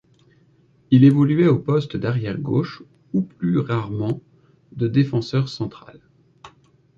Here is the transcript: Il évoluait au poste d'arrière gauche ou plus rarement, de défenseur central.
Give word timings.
Il 0.89 1.03
évoluait 1.03 1.45
au 1.47 1.59
poste 1.59 1.95
d'arrière 1.95 2.39
gauche 2.39 2.81
ou 3.13 3.21
plus 3.21 3.59
rarement, 3.59 4.19
de 4.71 4.87
défenseur 4.87 5.47
central. 5.47 5.99